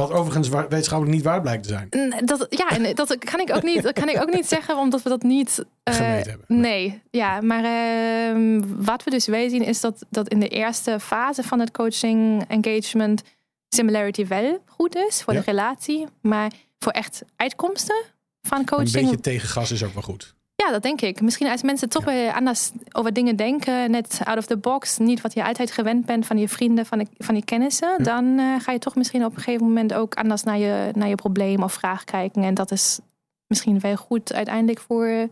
Wat 0.00 0.12
overigens 0.12 0.48
wetenschappelijk 0.48 1.16
niet 1.16 1.24
waar 1.24 1.40
blijkt 1.40 1.62
te 1.62 1.68
zijn. 1.68 1.88
Dat, 2.24 2.46
ja, 2.50 2.68
en 2.70 2.94
dat 2.94 3.18
kan 3.18 3.40
ik 3.40 3.54
ook 3.56 3.62
niet, 3.62 3.82
dat 3.82 3.92
kan 3.92 4.08
ik 4.08 4.22
ook 4.22 4.32
niet 4.34 4.46
zeggen, 4.56 4.78
omdat 4.78 5.02
we 5.02 5.08
dat 5.08 5.22
niet 5.22 5.64
uh, 5.88 5.96
hebben. 5.96 6.44
Nee, 6.46 7.02
ja, 7.10 7.40
maar 7.40 7.64
uh, 7.64 8.62
wat 8.76 9.04
we 9.04 9.10
dus 9.10 9.26
weten 9.26 9.64
is 9.64 9.80
dat, 9.80 10.04
dat 10.10 10.28
in 10.28 10.40
de 10.40 10.48
eerste 10.48 11.00
fase 11.00 11.42
van 11.42 11.60
het 11.60 11.70
coaching 11.70 12.44
engagement 12.48 13.22
similarity 13.68 14.26
wel 14.26 14.62
goed 14.66 14.96
is 14.96 15.22
voor 15.22 15.32
de 15.32 15.42
relatie, 15.46 16.06
maar 16.20 16.52
voor 16.78 16.92
echt 16.92 17.22
uitkomsten 17.36 18.04
van 18.42 18.64
coaching. 18.64 18.94
Een 18.94 19.02
beetje 19.02 19.20
tegengas 19.20 19.70
is 19.70 19.84
ook 19.84 19.94
wel 19.94 20.02
goed. 20.02 20.34
Ja, 20.64 20.70
dat 20.70 20.82
denk 20.82 21.00
ik. 21.00 21.20
Misschien 21.20 21.48
als 21.48 21.62
mensen 21.62 21.88
toch 21.88 22.04
weer 22.04 22.32
anders 22.32 22.70
over 22.92 23.12
dingen 23.12 23.36
denken, 23.36 23.90
net 23.90 24.20
out 24.24 24.38
of 24.38 24.46
the 24.46 24.56
box, 24.56 24.98
niet 24.98 25.20
wat 25.20 25.34
je 25.34 25.44
altijd 25.44 25.70
gewend 25.70 26.06
bent 26.06 26.26
van 26.26 26.38
je 26.38 26.48
vrienden, 26.48 26.86
van, 26.86 26.98
de, 26.98 27.06
van 27.18 27.34
je 27.34 27.44
kennissen, 27.44 28.02
dan 28.02 28.24
uh, 28.24 28.60
ga 28.60 28.72
je 28.72 28.78
toch 28.78 28.94
misschien 28.94 29.24
op 29.24 29.36
een 29.36 29.42
gegeven 29.42 29.66
moment 29.66 29.94
ook 29.94 30.14
anders 30.14 30.42
naar 30.42 30.58
je, 30.58 30.90
naar 30.94 31.08
je 31.08 31.14
probleem 31.14 31.62
of 31.62 31.72
vraag 31.72 32.04
kijken. 32.04 32.42
En 32.42 32.54
dat 32.54 32.70
is 32.70 33.00
misschien 33.46 33.80
wel 33.80 33.96
goed 33.96 34.32
uiteindelijk 34.32 34.80
voor, 34.80 35.28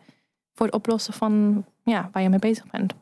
voor 0.54 0.66
het 0.66 0.74
oplossen 0.74 1.12
van 1.12 1.64
ja, 1.84 2.08
waar 2.12 2.22
je 2.22 2.28
mee 2.28 2.38
bezig 2.38 2.70
bent. 2.70 2.94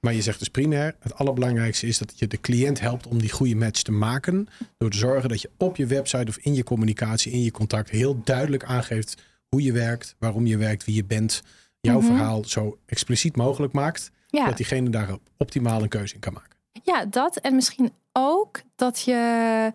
Maar 0.00 0.14
je 0.14 0.22
zegt 0.22 0.38
dus 0.38 0.48
primair, 0.48 0.94
het 1.00 1.14
allerbelangrijkste 1.14 1.86
is 1.86 1.98
dat 1.98 2.18
je 2.18 2.26
de 2.26 2.40
cliënt 2.40 2.80
helpt 2.80 3.06
om 3.06 3.18
die 3.18 3.32
goede 3.32 3.54
match 3.54 3.82
te 3.82 3.92
maken. 3.92 4.48
Door 4.78 4.90
te 4.90 4.98
zorgen 4.98 5.28
dat 5.28 5.40
je 5.40 5.50
op 5.56 5.76
je 5.76 5.86
website 5.86 6.28
of 6.28 6.36
in 6.36 6.54
je 6.54 6.64
communicatie, 6.64 7.32
in 7.32 7.42
je 7.42 7.50
contact 7.50 7.90
heel 7.90 8.20
duidelijk 8.24 8.64
aangeeft 8.64 9.22
hoe 9.48 9.62
je 9.62 9.72
werkt, 9.72 10.14
waarom 10.18 10.46
je 10.46 10.56
werkt, 10.56 10.84
wie 10.84 10.94
je 10.94 11.04
bent 11.04 11.42
jouw 11.86 12.00
mhm. 12.00 12.06
verhaal 12.06 12.44
zo 12.44 12.78
expliciet 12.86 13.36
mogelijk 13.36 13.72
maakt. 13.72 14.10
Dat 14.30 14.56
diegene 14.56 14.90
daar 14.90 15.08
optimaal 15.36 15.82
een 15.82 15.88
keuze 15.88 16.14
in 16.14 16.20
kan 16.20 16.32
maken. 16.32 16.56
Ja, 16.82 17.04
dat. 17.04 17.36
En 17.36 17.54
misschien 17.54 17.92
ook 18.12 18.62
dat 18.74 19.00
je, 19.00 19.72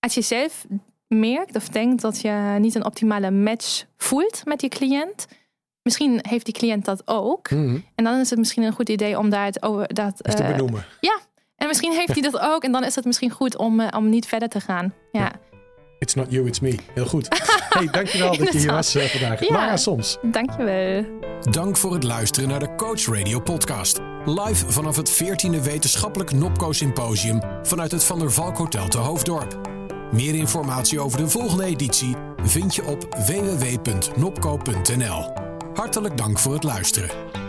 als 0.00 0.14
je 0.14 0.22
zelf 0.22 0.66
merkt 1.06 1.56
of 1.56 1.68
denkt 1.68 2.02
dat 2.02 2.20
je 2.20 2.56
niet 2.58 2.74
een 2.74 2.84
optimale 2.84 3.30
match 3.30 3.84
voelt 3.96 4.44
met 4.44 4.60
je 4.60 4.68
cliënt. 4.68 5.26
Misschien 5.82 6.18
heeft 6.28 6.44
die 6.44 6.54
cliënt 6.54 6.84
dat 6.84 7.02
ook. 7.04 7.50
Mhm. 7.50 7.78
En 7.94 8.04
dan 8.04 8.20
is 8.20 8.30
het 8.30 8.38
misschien 8.38 8.62
een 8.62 8.72
goed 8.72 8.88
idee 8.88 9.18
om 9.18 9.30
daar 9.30 9.44
het 9.44 9.62
over 9.62 9.94
dat, 9.94 10.16
te 10.16 10.42
uh, 10.42 10.48
benoemen. 10.48 10.84
Ja, 11.00 11.18
en 11.56 11.66
misschien 11.66 11.92
heeft 11.92 12.12
hij 12.12 12.22
dat 12.22 12.38
ook. 12.52 12.64
En 12.64 12.72
dan 12.72 12.84
is 12.84 12.94
het 12.94 13.04
misschien 13.04 13.30
goed 13.30 13.56
om, 13.56 13.80
uh, 13.80 13.88
om 13.96 14.08
niet 14.08 14.26
verder 14.26 14.48
te 14.48 14.60
gaan. 14.60 14.94
Ja. 15.12 15.32
It's 15.98 16.14
not 16.14 16.30
you, 16.30 16.46
it's 16.46 16.60
me. 16.60 16.74
Heel 16.94 17.06
goed. 17.06 17.28
hey, 17.68 17.86
dankjewel 17.86 18.36
dat 18.36 18.52
je 18.52 18.58
hier 18.58 18.70
was 18.70 18.96
uh, 18.96 19.02
vandaag. 19.02 19.40
Ja, 19.40 19.54
Lara 19.54 19.76
Soms. 19.76 20.18
Dankjewel. 20.22 21.27
Dank 21.42 21.76
voor 21.76 21.92
het 21.92 22.02
luisteren 22.02 22.48
naar 22.48 22.60
de 22.60 22.74
Coach 22.74 23.04
Radio 23.04 23.40
podcast. 23.40 24.00
Live 24.24 24.72
vanaf 24.72 24.96
het 24.96 25.22
14e 25.22 25.62
Wetenschappelijk 25.62 26.32
Nopco 26.32 26.72
Symposium 26.72 27.40
vanuit 27.62 27.92
het 27.92 28.04
Van 28.04 28.18
der 28.18 28.32
Valk 28.32 28.56
Hotel 28.56 28.88
te 28.88 28.98
Hoofddorp. 28.98 29.58
Meer 30.12 30.34
informatie 30.34 31.00
over 31.00 31.18
de 31.18 31.28
volgende 31.28 31.64
editie 31.64 32.16
vind 32.42 32.74
je 32.74 32.84
op 32.84 33.14
www.nopco.nl. 33.26 34.52
Hartelijk 35.74 36.16
dank 36.16 36.38
voor 36.38 36.52
het 36.52 36.64
luisteren. 36.64 37.47